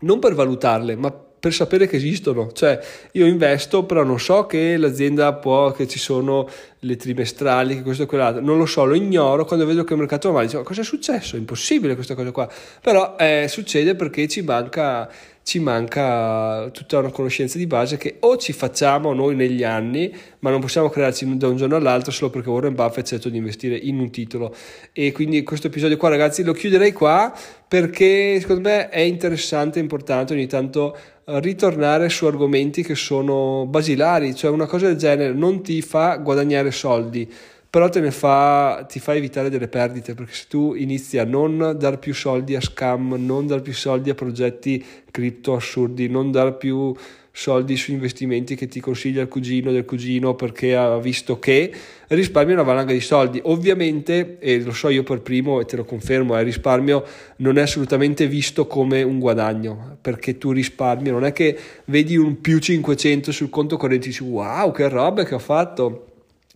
non 0.03 0.21
per 0.21 0.35
valutarle, 0.35 0.95
ma 0.95 1.11
per 1.11 1.53
sapere 1.53 1.89
che 1.89 1.97
esistono. 1.97 2.53
Cioè, 2.53 2.79
io 3.13 3.27
investo, 3.27 3.85
però 3.85 4.05
non 4.05 4.21
so 4.21 4.47
che 4.47 4.77
l'azienda 4.77 5.33
può, 5.33 5.73
che 5.73 5.89
ci 5.89 5.99
sono 5.99 6.49
le 6.79 6.95
trimestrali, 6.95 7.75
che 7.75 7.83
questo 7.83 8.05
e 8.05 8.07
quell'altro. 8.07 8.41
Non 8.41 8.59
lo 8.59 8.67
so, 8.67 8.85
lo 8.85 8.95
ignoro. 8.95 9.45
Quando 9.45 9.67
vedo 9.67 9.83
che 9.83 9.95
il 9.95 9.99
mercato 9.99 10.29
va 10.29 10.35
male, 10.35 10.47
dico, 10.47 10.63
cosa 10.63 10.83
è 10.83 10.85
successo? 10.85 11.35
È 11.35 11.41
impossibile 11.41 11.97
questa 11.97 12.15
cosa 12.15 12.31
qua. 12.31 12.49
Però 12.81 13.17
eh, 13.19 13.47
succede 13.49 13.97
perché 13.97 14.29
ci 14.29 14.43
manca 14.43 15.11
ci 15.43 15.59
manca 15.59 16.71
tutta 16.71 16.99
una 16.99 17.11
conoscenza 17.11 17.59
di 17.59 17.67
base 17.67 17.97
che 17.97 18.17
o 18.21 18.37
ci 18.37 18.53
facciamo 18.53 19.13
noi 19.13 19.35
negli 19.35 19.65
anni, 19.65 20.15
ma 20.41 20.51
non 20.51 20.61
possiamo 20.61 20.89
crearci 20.89 21.37
da 21.37 21.49
un 21.49 21.57
giorno 21.57 21.77
all'altro 21.77 22.13
solo 22.13 22.31
perché 22.31 22.49
Warren 22.49 22.75
Buffett 22.75 23.05
ha 23.05 23.07
scelto 23.07 23.29
di 23.29 23.39
investire 23.39 23.77
in 23.77 23.99
un 23.99 24.11
titolo. 24.11 24.55
E 24.93 25.13
quindi 25.13 25.43
questo 25.43 25.67
episodio 25.67 25.97
qua, 25.97 26.09
ragazzi, 26.09 26.43
lo 26.43 26.53
chiuderei 26.53 26.93
qua 26.93 27.33
perché 27.67 28.39
secondo 28.41 28.69
me 28.69 28.89
è 28.89 29.01
interessante 29.01 29.79
e 29.79 29.83
importante 29.83 30.35
ogni 30.35 30.47
tanto 30.47 30.97
eh, 31.25 31.41
ritornare 31.41 32.09
su 32.09 32.27
argomenti 32.27 32.83
che 32.83 32.95
sono 32.95 33.67
basilari, 33.67 34.35
cioè 34.35 34.51
una 34.51 34.67
cosa 34.67 34.87
del 34.87 34.97
genere 34.97 35.33
non 35.33 35.63
ti 35.63 35.83
fa 35.83 36.17
guadagnare 36.17 36.71
soldi 36.71 37.31
però 37.73 37.89
te 37.89 38.01
ne 38.01 38.11
fa, 38.11 38.85
ti 38.87 39.01
fa 39.01 39.15
evitare 39.15 39.49
delle 39.49 39.67
perdite 39.67 40.13
perché 40.13 40.35
se 40.35 40.45
tu 40.47 40.75
inizi 40.75 41.17
a 41.17 41.25
non 41.25 41.75
dar 41.79 41.99
più 41.99 42.13
soldi 42.13 42.55
a 42.55 42.61
scam, 42.61 43.15
non 43.19 43.47
dar 43.47 43.63
più 43.63 43.73
soldi 43.73 44.11
a 44.11 44.15
progetti 44.15 44.85
cripto 45.11 45.55
assurdi, 45.55 46.07
non 46.07 46.31
dar 46.31 46.59
più 46.59 46.95
soldi 47.31 47.79
su 47.79 47.93
investimenti 47.93 48.57
che 48.57 48.69
ti 48.69 48.79
consiglia 48.79 49.23
il 49.23 49.29
cugino 49.29 49.73
del 49.73 49.87
cugino 49.87 50.35
perché 50.35 50.77
ha 50.77 50.99
visto 50.99 51.39
che 51.39 51.73
risparmio 52.09 52.53
una 52.53 52.63
valanga 52.63 52.93
di 52.93 53.01
soldi. 53.01 53.41
Ovviamente, 53.43 54.37
e 54.39 54.61
lo 54.61 54.73
so 54.73 54.91
io 54.91 55.03
per 55.03 55.23
primo 55.23 55.59
e 55.59 55.65
te 55.65 55.77
lo 55.77 55.87
confermo, 55.87 56.39
il 56.39 56.45
risparmio 56.45 57.03
non 57.37 57.57
è 57.57 57.63
assolutamente 57.63 58.27
visto 58.27 58.67
come 58.67 59.01
un 59.03 59.19
guadagno 59.19 59.97
perché 59.99 60.37
tu 60.37 60.53
risparmi, 60.53 61.09
non 61.09 61.25
è 61.25 61.33
che 61.33 61.59
vedi 61.87 62.19
un 62.19 62.39
più 62.43 62.59
500 62.59 63.33
sul 63.33 63.49
conto 63.49 63.79
corrente 63.79 64.05
e 64.05 64.09
dici 64.11 64.25
wow 64.25 64.71
che 64.73 64.87
roba 64.91 65.25
che 65.25 65.35
ho 65.35 65.39
fatto 65.39 66.09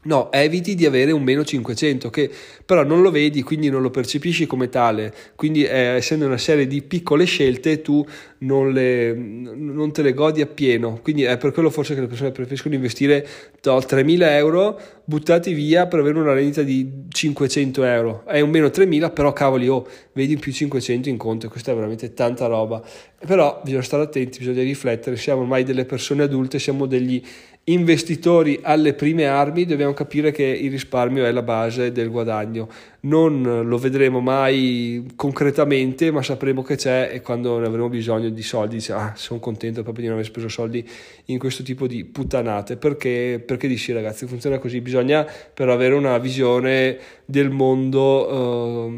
No, 0.07 0.31
eviti 0.31 0.77
di 0.77 0.87
avere 0.87 1.11
un 1.11 1.23
meno 1.23 1.45
500 1.45 2.11
che 2.11 2.31
però 2.65 2.85
non 2.85 3.03
lo 3.03 3.11
vedi, 3.11 3.43
quindi 3.43 3.69
non 3.69 3.83
lo 3.83 3.91
percepisci 3.91 4.47
come 4.47 4.69
tale, 4.69 5.13
quindi 5.35 5.65
eh, 5.65 5.97
essendo 5.97 6.27
una 6.27 6.39
serie 6.39 6.69
di 6.69 6.81
piccole 6.83 7.25
scelte 7.25 7.83
tu 7.83 8.07
non, 8.39 8.73
le, 8.73 9.13
non, 9.15 9.93
te 9.93 10.03
le 10.03 10.13
godi 10.13 10.41
appieno, 10.41 11.01
quindi 11.03 11.23
è 11.23 11.37
per 11.39 11.53
quello 11.53 11.71
forse 11.71 11.95
che 11.95 12.01
le 12.01 12.07
persone 12.07 12.33
preferiscono 12.33 12.75
investire 12.75 13.27
to, 13.61 13.77
3.000 13.79 14.23
euro 14.33 14.79
buttati 15.05 15.53
via 15.53 15.87
per 15.87 16.01
avere 16.01 16.19
una 16.19 16.33
rendita 16.33 16.63
di 16.63 17.05
500 17.09 17.85
euro, 17.85 18.25
è 18.27 18.41
un 18.41 18.51
meno 18.51 18.67
3.000 18.67 19.13
però 19.13 19.33
cavoli 19.33 19.69
oh, 19.69 19.87
vedi 20.13 20.37
più 20.37 20.53
500 20.53 21.09
in 21.09 21.17
conto 21.17 21.49
questa 21.49 21.73
è 21.73 21.75
veramente 21.75 22.13
tanta 22.13 22.47
roba, 22.47 22.83
però 23.27 23.61
bisogna 23.63 23.83
stare 23.83 24.03
attenti, 24.03 24.39
bisogna 24.39 24.63
riflettere, 24.63 25.17
siamo 25.17 25.43
ormai 25.43 25.65
delle 25.65 25.85
persone 25.85 26.23
adulte, 26.23 26.59
siamo 26.59 26.87
degli 26.87 27.23
investitori 27.69 28.61
alle 28.63 28.95
prime 28.95 29.27
armi 29.27 29.65
dobbiamo 29.65 29.93
capire 29.93 30.31
che 30.31 30.45
il 30.45 30.71
risparmio 30.71 31.25
è 31.25 31.33
la 31.33 31.43
base 31.43 31.91
del 31.91 32.11
guadagno 32.11 32.69
non 33.07 33.63
lo 33.65 33.79
vedremo 33.79 34.21
mai 34.21 35.13
concretamente, 35.17 36.11
ma 36.11 36.23
sapremo 36.23 36.63
che 36.63 36.77
c'è 36.77 37.11
e 37.13 37.21
quando 37.21 37.59
ne 37.59 37.67
avremo 37.67 37.89
bisogno 37.89 38.29
di 38.29 38.43
soldi, 38.43 38.77
dice, 38.77 38.93
ah, 38.93 39.13
sono 39.17 39.39
contento 39.39 39.83
proprio 39.83 40.03
di 40.05 40.09
non 40.09 40.19
aver 40.19 40.29
speso 40.29 40.49
soldi 40.49 40.87
in 41.27 41.39
questo 41.39 41.63
tipo 41.63 41.87
di 41.87 42.05
puttanate, 42.05 42.77
perché, 42.77 43.43
perché 43.45 43.69
dici 43.69 43.93
ragazzi, 43.93 44.27
funziona 44.27 44.59
così, 44.59 44.81
bisogna 44.81 45.27
però 45.55 45.73
avere 45.73 45.95
una 45.95 46.19
visione 46.19 46.99
del 47.25 47.51
mondo 47.51 48.91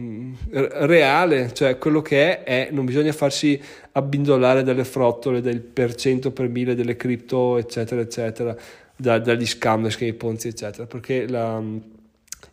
eh, 0.50 0.68
reale, 0.86 1.52
cioè 1.52 1.78
quello 1.78 2.00
che 2.00 2.42
è, 2.42 2.66
è, 2.66 2.68
non 2.72 2.86
bisogna 2.86 3.12
farsi 3.12 3.60
abbindolare 3.92 4.62
dalle 4.62 4.84
frottole, 4.84 5.40
del 5.40 5.60
per 5.60 5.94
cento 5.94 6.30
per 6.30 6.48
mille 6.48 6.74
delle 6.74 6.96
cripto, 6.96 7.58
eccetera, 7.58 8.00
eccetera, 8.00 8.56
da, 8.96 9.18
dagli 9.18 9.46
scam, 9.46 9.86
schemi 9.88 10.14
ponzi, 10.14 10.48
eccetera, 10.48 10.86
perché 10.86 11.28
la 11.28 11.62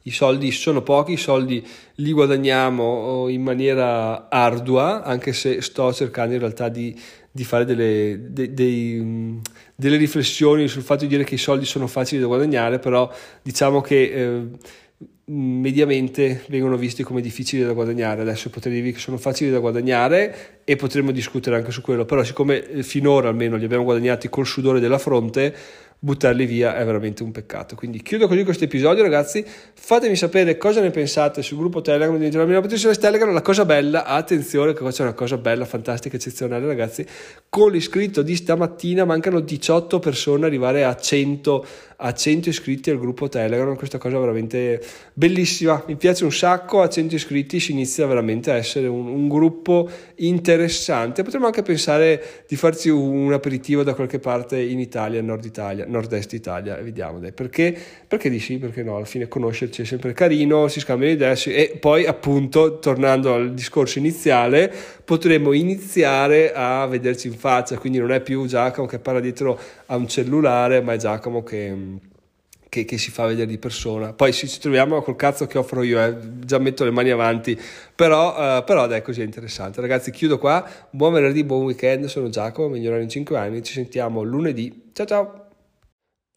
i 0.04 0.12
soldi 0.12 0.52
sono 0.52 0.82
pochi, 0.82 1.14
i 1.14 1.18
soldi 1.18 1.66
li 1.96 2.12
guadagniamo 2.12 2.84
oh, 2.84 3.30
in 3.30 3.42
maniera 3.42 4.30
ardua, 4.30 5.04
anche 5.04 5.34
se 5.34 5.62
sto 5.62 5.92
cercando 5.94 6.34
in 6.34 6.40
realtà 6.40 6.70
di, 6.70 6.96
di 7.32 7.44
fare 7.44 7.66
delle, 7.66 8.28
de, 8.30 8.54
dei, 8.54 9.42
delle, 9.76 9.98
riflessioni 9.98 10.68
sul 10.68 10.84
fatto 10.84 11.02
di 11.02 11.08
dire 11.08 11.24
che 11.24 11.36
i 11.36 11.40
soldi 11.40 11.66
sono 11.66 11.88
facili 11.88 12.22
da 12.22 12.28
guadagnare, 12.28 12.78
però 12.78 13.12
diciamo 13.42 13.82
che 13.82 14.04
eh, 14.04 14.48
mediamente 15.28 16.44
vengono 16.50 16.78
visti 16.78 17.02
come 17.02 17.22
difficili 17.22 17.64
da 17.64 17.74
guadagnare. 17.74 18.22
Adesso 18.22 18.50
potrei 18.50 18.76
dirvi 18.76 18.92
che 18.92 19.00
sono 19.00 19.18
facili 19.18 19.50
da 19.50 19.60
guadagnare 19.60 20.62
e 20.64 20.76
potremmo 20.76 21.12
discutere 21.12 21.56
anche 21.56 21.72
su 21.72 21.82
quello, 21.82 22.06
però 22.06 22.24
siccome 22.24 22.68
eh, 22.68 22.84
finora 22.84 23.30
almeno 23.30 23.56
li 23.56 23.66
abbiamo 23.66 23.84
guadagnati 23.84 24.30
col 24.30 24.46
sudore 24.46 24.80
della 24.80 25.00
fronte, 25.00 25.56
buttarli 26.00 26.46
via 26.46 26.76
è 26.76 26.86
veramente 26.86 27.24
un 27.24 27.32
peccato. 27.32 27.76
Quindi 27.76 28.02
chiudo 28.02 28.28
così 28.28 28.44
questo 28.44 28.66
episodio, 28.66 29.04
ragazzi. 29.04 29.44
Fatemi 29.74 30.16
sapere 30.16 30.58
cosa 30.58 30.82
ne 30.82 30.92
pensate 30.92 31.42
sul 31.42 31.58
gruppo 31.58 31.82
Telegram 31.82 32.18
di 32.18 32.38
mia 32.38 32.62
Patricia 32.62 32.94
Telegram. 32.94 33.34
La 33.34 33.42
cosa 33.42 33.66
bella, 33.66 34.06
attenzione, 34.06 34.74
che 34.74 34.80
qua 34.80 34.92
c'è 34.92 35.04
una 35.04 35.14
cosa 35.14 35.38
bella, 35.38 35.66
fantastica, 35.66 36.16
eccezionale, 36.16 36.66
ragazzi. 36.66 37.06
Con 37.50 37.72
l'iscritto 37.72 38.22
di 38.22 38.36
stamattina 38.36 39.06
mancano 39.06 39.40
18 39.40 40.00
persone 40.00 40.46
arrivare 40.46 40.84
a 40.84 40.96
100 40.96 41.66
a 41.98 42.14
100 42.14 42.50
iscritti 42.50 42.90
al 42.90 43.00
gruppo 43.00 43.30
Telegram, 43.30 43.76
questa 43.76 43.98
cosa 43.98 44.20
veramente 44.20 44.82
bellissima, 45.14 45.84
mi 45.88 45.96
piace 45.96 46.26
un 46.26 46.32
sacco, 46.32 46.82
a 46.82 46.90
100 46.90 47.16
iscritti 47.16 47.60
si 47.60 47.72
inizia 47.72 48.06
veramente 48.06 48.52
a 48.52 48.56
essere 48.56 48.88
un, 48.88 49.08
un 49.08 49.30
gruppo 49.30 49.90
interessante, 50.16 51.24
potremmo 51.24 51.46
anche 51.46 51.62
pensare 51.62 52.44
di 52.48 52.56
farci 52.56 52.90
un 52.90 53.32
aperitivo 53.32 53.84
da 53.84 53.94
qualche 53.94 54.20
parte 54.20 54.60
in 54.62 54.80
Italia, 54.80 55.22
nord 55.22 55.46
Italia, 55.46 55.86
nord-est 55.96 56.34
Italia, 56.34 56.76
vediamo 56.76 57.20
dai, 57.20 57.32
perché, 57.32 57.76
perché 58.08 58.30
di 58.30 58.40
sì, 58.40 58.58
perché 58.58 58.84
no, 58.84 58.98
alla 58.98 59.06
fine 59.06 59.28
conoscerci 59.28 59.82
è 59.82 59.86
sempre 59.86 60.14
carino, 60.14 60.68
si 60.68 60.80
scambiano 60.80 61.14
idee 61.14 61.34
e 61.46 61.78
poi 61.80 62.06
appunto, 62.06 62.80
tornando 62.80 63.34
al 63.34 63.54
discorso 63.54 64.00
iniziale, 64.00 64.72
potremmo 65.04 65.54
iniziare 65.54 66.52
a 66.54 66.86
vederci 66.86 67.28
in 67.28 67.34
faccia, 67.36 67.78
quindi 67.78 68.00
non 68.00 68.12
è 68.12 68.22
più 68.22 68.46
Giacomo 68.46 68.88
che 68.88 69.00
parla 69.00 69.20
dietro 69.20 69.60
a 69.88 69.96
un 69.96 70.08
cellulare, 70.08 70.82
ma 70.82 70.94
è 70.94 70.98
Giacomo 70.98 71.44
che, 71.44 71.74
che, 72.70 72.86
che 72.86 72.98
si 72.98 73.12
fa 73.12 73.26
vedere 73.26 73.48
di 73.48 73.58
persona. 73.58 74.14
Poi 74.14 74.34
se 74.34 74.48
ci 74.48 74.60
troviamo 74.60 75.02
col 75.02 75.16
cazzo 75.16 75.48
che 75.48 75.58
offro 75.58 75.82
io, 75.82 76.04
eh, 76.04 76.16
già 76.46 76.58
metto 76.58 76.84
le 76.84 76.92
mani 76.92 77.10
avanti, 77.10 77.58
però, 77.96 78.58
uh, 78.58 78.64
però 78.64 78.88
dai, 78.88 79.02
così 79.02 79.22
è 79.22 79.24
interessante. 79.24 79.80
Ragazzi, 79.80 80.12
chiudo 80.12 80.38
qua, 80.38 80.68
buon 80.90 81.14
venerdì, 81.14 81.44
buon 81.44 81.64
weekend, 81.64 82.06
sono 82.06 82.30
Giacomo, 82.30 82.70
migliorare 82.70 83.04
in 83.04 83.10
5 83.10 83.38
anni, 83.38 83.64
ci 83.64 83.74
sentiamo 83.74 84.24
lunedì, 84.24 84.90
ciao 84.94 85.06
ciao! 85.06 85.45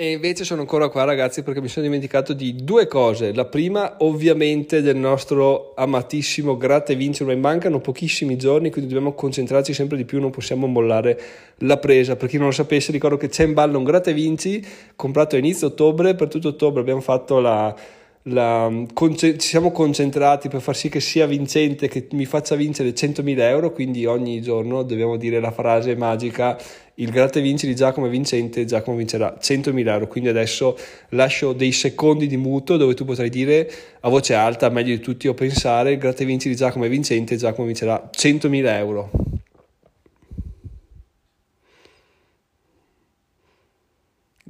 E 0.01 0.13
invece 0.13 0.45
sono 0.45 0.61
ancora 0.61 0.91
qua 0.91 1.03
ragazzi 1.03 1.43
perché 1.43 1.61
mi 1.61 1.67
sono 1.67 1.85
dimenticato 1.85 2.33
di 2.33 2.55
due 2.63 2.87
cose. 2.87 3.35
La 3.35 3.47
prima 3.47 3.97
ovviamente 3.99 4.81
del 4.81 4.95
nostro 4.95 5.73
amatissimo 5.75 6.57
gratta 6.57 6.93
e 6.93 6.95
vince, 6.95 7.25
ormai 7.25 7.37
mancano 7.37 7.81
pochissimi 7.81 8.37
giorni, 8.37 8.71
quindi 8.71 8.93
dobbiamo 8.93 9.13
concentrarci 9.15 9.73
sempre 9.75 9.97
di 9.97 10.05
più, 10.05 10.21
non 10.21 10.31
possiamo 10.31 10.69
mollare 10.69 11.21
la 11.63 11.79
presa. 11.79 12.15
Per 12.15 12.29
chi 12.29 12.37
non 12.37 12.47
lo 12.47 12.53
sapesse 12.53 12.93
ricordo 12.93 13.17
che 13.17 13.29
c'è 13.29 13.43
in 13.43 13.55
ballo 13.55 13.77
un 13.77 13.83
gratta 13.83 14.11
e 14.11 14.13
vinci 14.13 14.65
comprato 14.95 15.35
a 15.35 15.41
inizio 15.41 15.67
ottobre, 15.67 16.15
per 16.15 16.29
tutto 16.29 16.47
ottobre 16.47 16.81
abbiamo 16.81 17.01
fatto 17.01 17.41
la 17.41 17.75
la, 18.23 18.71
conce- 18.93 19.39
ci 19.39 19.49
siamo 19.49 19.71
concentrati 19.71 20.49
per 20.49 20.61
far 20.61 20.77
sì 20.77 20.89
che 20.89 21.01
sia 21.01 21.27
vincente, 21.27 21.89
che 21.89 22.09
mi 22.13 22.27
faccia 22.27 22.55
vincere 22.55 22.91
100.000 22.91 23.39
euro, 23.41 23.73
quindi 23.73 24.05
ogni 24.07 24.41
giorno 24.43 24.83
dobbiamo 24.83 25.17
dire 25.17 25.41
la 25.41 25.51
frase 25.51 25.97
magica 25.97 26.59
il 27.01 27.11
gratta 27.11 27.39
vinci 27.39 27.67
di 27.67 27.77
Giacomo 27.77 28.07
è 28.07 28.11
vincente, 28.11 28.65
Giacomo 28.65 28.97
vincerà 28.97 29.39
100.000 29.41 29.87
euro, 29.87 30.09
quindi 30.09 30.31
adesso 30.31 30.77
lascio 31.11 31.53
dei 31.53 31.71
secondi 31.71 32.27
di 32.27 32.37
muto 32.37 32.77
dove 32.77 32.95
tu 32.95 33.05
potrai 33.05 33.31
dire 33.31 33.71
a 34.01 34.09
voce 34.09 34.35
alta, 34.35 34.69
meglio 34.69 34.97
di 34.97 35.01
tutti 35.01 35.29
o 35.29 35.35
pensare, 35.35 35.93
il 35.93 35.99
gratta 35.99 36.25
vinci 36.25 36.49
di 36.49 36.57
Giacomo 36.57 36.87
è 36.87 36.89
vincente, 36.89 37.37
Giacomo 37.37 37.69
vincerà 37.69 38.11
100.000 38.13 38.67
euro. 38.79 39.28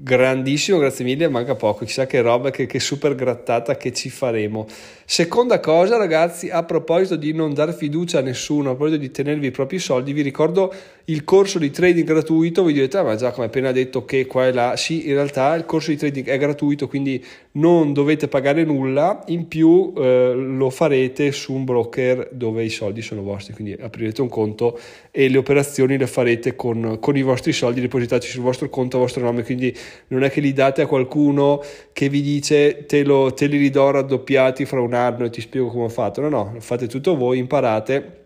Grandissimo, 0.00 0.78
grazie 0.78 1.04
mille, 1.04 1.28
manca 1.28 1.56
poco, 1.56 1.84
chissà 1.84 2.06
che 2.06 2.20
roba, 2.20 2.52
che, 2.52 2.66
che, 2.66 2.78
super 2.78 3.16
grattata 3.16 3.76
che 3.76 3.92
ci 3.92 4.10
faremo. 4.10 4.64
Seconda 5.04 5.58
cosa 5.58 5.96
ragazzi, 5.96 6.50
a 6.50 6.62
proposito 6.62 7.16
di 7.16 7.32
non 7.32 7.52
dare 7.52 7.72
fiducia 7.72 8.20
a 8.20 8.22
nessuno, 8.22 8.70
a 8.70 8.74
proposito 8.76 9.00
di 9.00 9.10
tenervi 9.10 9.48
i 9.48 9.50
propri 9.50 9.80
soldi, 9.80 10.12
vi 10.12 10.22
ricordo 10.22 10.72
il 11.06 11.24
corso 11.24 11.58
di 11.58 11.70
trading 11.70 12.06
gratuito, 12.06 12.62
vi 12.62 12.74
direte, 12.74 12.98
ah, 12.98 13.02
ma 13.02 13.16
già 13.16 13.32
come 13.32 13.46
appena 13.46 13.72
detto 13.72 14.04
che 14.04 14.26
qua 14.26 14.46
e 14.46 14.52
là, 14.52 14.76
sì, 14.76 15.08
in 15.08 15.14
realtà 15.14 15.54
il 15.54 15.64
corso 15.64 15.90
di 15.90 15.96
trading 15.96 16.26
è 16.26 16.38
gratuito, 16.38 16.86
quindi 16.86 17.24
non 17.52 17.92
dovete 17.92 18.28
pagare 18.28 18.62
nulla, 18.64 19.24
in 19.28 19.48
più 19.48 19.94
eh, 19.96 20.32
lo 20.34 20.70
farete 20.70 21.32
su 21.32 21.54
un 21.54 21.64
broker 21.64 22.28
dove 22.30 22.62
i 22.62 22.68
soldi 22.68 23.00
sono 23.00 23.22
vostri, 23.22 23.54
quindi 23.54 23.72
aprirete 23.72 24.20
un 24.20 24.28
conto 24.28 24.78
e 25.10 25.28
le 25.28 25.38
operazioni 25.38 25.96
le 25.96 26.06
farete 26.06 26.54
con, 26.54 26.98
con 27.00 27.16
i 27.16 27.22
vostri 27.22 27.52
soldi 27.52 27.80
depositati 27.80 28.26
sul 28.26 28.42
vostro 28.42 28.68
conto 28.68 28.98
a 28.98 29.00
vostro 29.00 29.22
nome, 29.22 29.42
quindi 29.42 29.74
non 30.08 30.22
è 30.22 30.30
che 30.30 30.40
li 30.40 30.52
date 30.52 30.82
a 30.82 30.86
qualcuno 30.86 31.62
che 31.92 32.08
vi 32.08 32.22
dice 32.22 32.86
te, 32.86 33.04
lo, 33.04 33.32
te 33.32 33.46
li 33.46 33.58
ridò 33.58 33.90
raddoppiati 33.90 34.64
fra 34.64 34.80
un 34.80 34.94
anno 34.94 35.24
e 35.24 35.30
ti 35.30 35.40
spiego 35.40 35.68
come 35.68 35.84
ho 35.84 35.88
fatto, 35.88 36.20
no, 36.20 36.28
no, 36.28 36.54
fate 36.58 36.86
tutto 36.86 37.16
voi, 37.16 37.38
imparate 37.38 38.18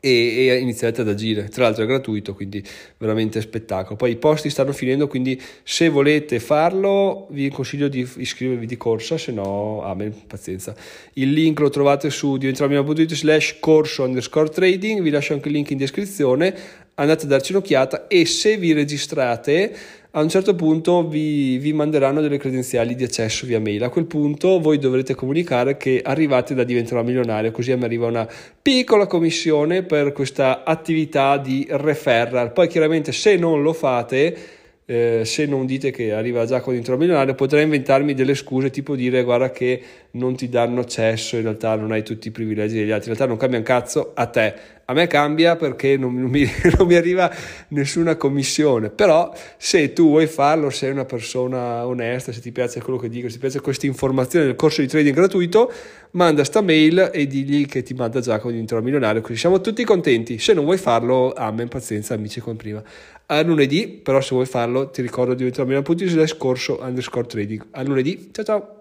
e, 0.00 0.48
e, 0.48 0.58
iniziate 0.58 1.00
ad 1.00 1.08
agire. 1.08 1.48
Tra 1.48 1.64
l'altro 1.64 1.84
è 1.84 1.86
gratuito, 1.86 2.34
quindi 2.34 2.62
veramente 2.98 3.40
spettacolo. 3.40 3.96
Poi 3.96 4.12
i 4.12 4.16
posti 4.16 4.50
stanno 4.50 4.72
finendo, 4.72 5.08
quindi 5.08 5.40
se 5.62 5.88
volete 5.88 6.38
farlo 6.38 7.26
vi 7.30 7.48
consiglio 7.50 7.88
di 7.88 8.08
iscrivervi 8.16 8.66
di 8.66 8.76
corsa, 8.76 9.18
se 9.18 9.32
no, 9.32 9.82
amen, 9.82 10.14
pazienza. 10.26 10.74
Il 11.14 11.32
link 11.32 11.58
lo 11.60 11.70
trovate 11.70 12.10
su 12.10 12.36
diventermia.it 12.36 13.14
slash 13.14 13.56
corso 13.58 14.04
underscore 14.04 14.48
trading, 14.48 15.02
vi 15.02 15.10
lascio 15.10 15.32
anche 15.32 15.48
il 15.48 15.54
link 15.54 15.70
in 15.70 15.78
descrizione 15.78 16.86
andate 16.98 17.26
a 17.26 17.28
darci 17.28 17.52
un'occhiata 17.52 18.08
e 18.08 18.26
se 18.26 18.56
vi 18.56 18.72
registrate 18.72 19.72
a 20.18 20.22
un 20.22 20.28
certo 20.28 20.56
punto 20.56 21.06
vi, 21.06 21.58
vi, 21.58 21.72
manderanno 21.72 22.20
delle 22.20 22.38
credenziali 22.38 22.96
di 22.96 23.04
accesso 23.04 23.46
via 23.46 23.60
mail. 23.60 23.84
A 23.84 23.88
quel 23.88 24.06
punto 24.06 24.58
voi 24.58 24.78
dovrete 24.78 25.14
comunicare 25.14 25.76
che 25.76 26.00
arrivate 26.04 26.54
da 26.54 26.64
diventerò 26.64 27.04
milionario, 27.04 27.52
così 27.52 27.74
mi 27.76 27.84
arriva 27.84 28.06
una 28.08 28.28
piccola 28.60 29.06
commissione 29.06 29.84
per 29.84 30.12
questa 30.12 30.64
attività 30.64 31.36
di 31.36 31.66
referral. 31.70 32.52
Poi 32.52 32.66
chiaramente 32.66 33.12
se 33.12 33.36
non 33.36 33.62
lo 33.62 33.72
fate 33.72 34.57
eh, 34.90 35.26
se 35.26 35.44
non 35.44 35.66
dite 35.66 35.90
che 35.90 36.14
arriva 36.14 36.46
già 36.46 36.60
con 36.60 36.72
l'intro 36.72 36.96
milionario, 36.96 37.34
potrei 37.34 37.64
inventarmi 37.64 38.14
delle 38.14 38.34
scuse, 38.34 38.70
tipo 38.70 38.96
dire 38.96 39.22
guarda 39.22 39.50
che 39.50 39.82
non 40.12 40.34
ti 40.34 40.48
danno 40.48 40.80
accesso, 40.80 41.36
in 41.36 41.42
realtà 41.42 41.74
non 41.74 41.92
hai 41.92 42.02
tutti 42.02 42.28
i 42.28 42.30
privilegi 42.30 42.76
degli 42.76 42.90
altri, 42.90 43.10
in 43.10 43.16
realtà 43.16 43.26
non 43.26 43.36
cambia 43.36 43.58
un 43.58 43.64
cazzo 43.64 44.12
a 44.14 44.24
te. 44.26 44.54
A 44.86 44.94
me 44.94 45.06
cambia 45.06 45.56
perché 45.56 45.98
non, 45.98 46.18
non, 46.18 46.30
mi, 46.30 46.48
non 46.78 46.86
mi 46.86 46.94
arriva 46.94 47.30
nessuna 47.68 48.16
commissione, 48.16 48.88
però 48.88 49.30
se 49.58 49.92
tu 49.92 50.08
vuoi 50.08 50.26
farlo, 50.26 50.70
sei 50.70 50.90
una 50.90 51.04
persona 51.04 51.86
onesta, 51.86 52.32
se 52.32 52.40
ti 52.40 52.50
piace 52.50 52.80
quello 52.80 52.98
che 52.98 53.10
dico, 53.10 53.26
se 53.28 53.34
ti 53.34 53.40
piace 53.40 53.60
questa 53.60 53.84
informazione 53.84 54.46
del 54.46 54.54
corso 54.54 54.80
di 54.80 54.86
trading 54.86 55.14
gratuito, 55.14 55.70
manda 56.12 56.44
sta 56.44 56.62
mail 56.62 57.10
e 57.12 57.26
digli 57.26 57.66
che 57.66 57.82
ti 57.82 57.92
manda 57.92 58.20
già 58.20 58.38
con 58.38 58.52
l'intro 58.52 58.80
milionario, 58.80 59.20
così 59.20 59.36
siamo 59.36 59.60
tutti 59.60 59.84
contenti. 59.84 60.38
Se 60.38 60.54
non 60.54 60.64
vuoi 60.64 60.78
farlo, 60.78 61.34
amen, 61.34 61.68
pazienza, 61.68 62.14
amici 62.14 62.40
come 62.40 62.56
prima 62.56 62.82
a 63.30 63.42
lunedì, 63.42 63.88
però 63.88 64.20
se 64.20 64.34
vuoi 64.34 64.46
farlo 64.46 64.90
ti 64.90 65.02
ricordo 65.02 65.34
di 65.34 65.44
entrare 65.44 65.68
a 65.68 65.72
milano.it 65.72 66.06
slash 66.08 66.36
corso 66.36 66.78
underscore 66.82 67.26
trading. 67.26 67.66
A 67.72 67.82
lunedì, 67.82 68.30
ciao 68.32 68.44
ciao! 68.44 68.77